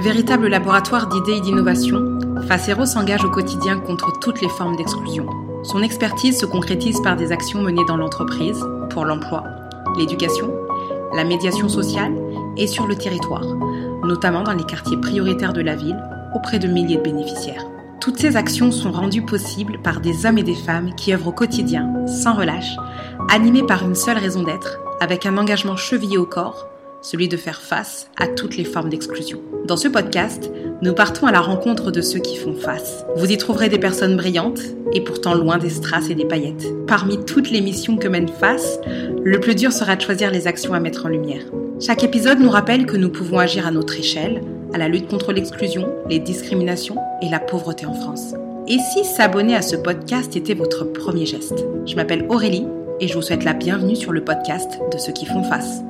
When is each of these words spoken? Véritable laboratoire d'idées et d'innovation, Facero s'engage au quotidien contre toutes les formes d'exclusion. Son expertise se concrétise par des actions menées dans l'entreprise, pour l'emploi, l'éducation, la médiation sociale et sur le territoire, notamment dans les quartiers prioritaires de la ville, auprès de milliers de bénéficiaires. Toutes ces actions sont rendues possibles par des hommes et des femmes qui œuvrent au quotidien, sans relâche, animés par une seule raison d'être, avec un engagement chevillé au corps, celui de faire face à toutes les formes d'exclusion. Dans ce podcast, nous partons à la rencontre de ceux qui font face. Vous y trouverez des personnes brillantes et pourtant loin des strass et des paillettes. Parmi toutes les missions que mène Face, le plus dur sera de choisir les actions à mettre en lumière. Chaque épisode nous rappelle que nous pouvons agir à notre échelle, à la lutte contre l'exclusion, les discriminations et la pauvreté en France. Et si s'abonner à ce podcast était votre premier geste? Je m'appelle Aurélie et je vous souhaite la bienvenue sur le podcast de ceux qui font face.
Véritable 0.00 0.46
laboratoire 0.46 1.08
d'idées 1.08 1.36
et 1.36 1.40
d'innovation, 1.42 2.18
Facero 2.48 2.86
s'engage 2.86 3.22
au 3.22 3.28
quotidien 3.28 3.78
contre 3.78 4.18
toutes 4.18 4.40
les 4.40 4.48
formes 4.48 4.74
d'exclusion. 4.74 5.26
Son 5.62 5.82
expertise 5.82 6.40
se 6.40 6.46
concrétise 6.46 7.02
par 7.02 7.16
des 7.16 7.32
actions 7.32 7.60
menées 7.60 7.84
dans 7.86 7.98
l'entreprise, 7.98 8.64
pour 8.88 9.04
l'emploi, 9.04 9.44
l'éducation, 9.98 10.54
la 11.14 11.24
médiation 11.24 11.68
sociale 11.68 12.14
et 12.56 12.66
sur 12.66 12.86
le 12.86 12.96
territoire, 12.96 13.44
notamment 14.02 14.42
dans 14.42 14.54
les 14.54 14.64
quartiers 14.64 14.96
prioritaires 14.96 15.52
de 15.52 15.60
la 15.60 15.76
ville, 15.76 16.02
auprès 16.34 16.58
de 16.58 16.66
milliers 16.66 16.96
de 16.96 17.02
bénéficiaires. 17.02 17.66
Toutes 18.00 18.18
ces 18.18 18.36
actions 18.36 18.72
sont 18.72 18.92
rendues 18.92 19.26
possibles 19.26 19.82
par 19.82 20.00
des 20.00 20.24
hommes 20.24 20.38
et 20.38 20.42
des 20.42 20.54
femmes 20.54 20.94
qui 20.94 21.12
œuvrent 21.12 21.28
au 21.28 21.32
quotidien, 21.32 22.06
sans 22.06 22.32
relâche, 22.32 22.74
animés 23.28 23.64
par 23.64 23.84
une 23.84 23.94
seule 23.94 24.16
raison 24.16 24.44
d'être, 24.44 24.78
avec 24.98 25.26
un 25.26 25.36
engagement 25.36 25.76
chevillé 25.76 26.16
au 26.16 26.24
corps, 26.24 26.69
celui 27.02 27.28
de 27.28 27.36
faire 27.36 27.60
face 27.60 28.08
à 28.16 28.26
toutes 28.26 28.56
les 28.56 28.64
formes 28.64 28.88
d'exclusion. 28.88 29.40
Dans 29.66 29.76
ce 29.76 29.88
podcast, 29.88 30.50
nous 30.82 30.94
partons 30.94 31.26
à 31.26 31.32
la 31.32 31.40
rencontre 31.40 31.90
de 31.90 32.00
ceux 32.00 32.18
qui 32.18 32.36
font 32.36 32.54
face. 32.54 33.04
Vous 33.16 33.30
y 33.30 33.36
trouverez 33.36 33.68
des 33.68 33.78
personnes 33.78 34.16
brillantes 34.16 34.60
et 34.92 35.02
pourtant 35.02 35.34
loin 35.34 35.58
des 35.58 35.70
strass 35.70 36.10
et 36.10 36.14
des 36.14 36.24
paillettes. 36.24 36.66
Parmi 36.86 37.24
toutes 37.24 37.50
les 37.50 37.60
missions 37.60 37.96
que 37.96 38.08
mène 38.08 38.28
Face, 38.28 38.78
le 39.22 39.40
plus 39.40 39.54
dur 39.54 39.72
sera 39.72 39.96
de 39.96 40.00
choisir 40.00 40.30
les 40.30 40.46
actions 40.46 40.74
à 40.74 40.80
mettre 40.80 41.06
en 41.06 41.10
lumière. 41.10 41.42
Chaque 41.80 42.04
épisode 42.04 42.40
nous 42.40 42.50
rappelle 42.50 42.86
que 42.86 42.96
nous 42.96 43.10
pouvons 43.10 43.38
agir 43.38 43.66
à 43.66 43.70
notre 43.70 43.98
échelle, 43.98 44.42
à 44.72 44.78
la 44.78 44.88
lutte 44.88 45.08
contre 45.08 45.32
l'exclusion, 45.32 45.88
les 46.08 46.18
discriminations 46.18 46.96
et 47.22 47.28
la 47.28 47.40
pauvreté 47.40 47.86
en 47.86 47.94
France. 47.94 48.34
Et 48.66 48.78
si 48.92 49.04
s'abonner 49.04 49.56
à 49.56 49.62
ce 49.62 49.76
podcast 49.76 50.36
était 50.36 50.54
votre 50.54 50.84
premier 50.84 51.26
geste? 51.26 51.64
Je 51.86 51.96
m'appelle 51.96 52.26
Aurélie 52.28 52.66
et 53.00 53.08
je 53.08 53.14
vous 53.14 53.22
souhaite 53.22 53.44
la 53.44 53.54
bienvenue 53.54 53.96
sur 53.96 54.12
le 54.12 54.22
podcast 54.22 54.78
de 54.92 54.98
ceux 54.98 55.12
qui 55.12 55.26
font 55.26 55.42
face. 55.42 55.80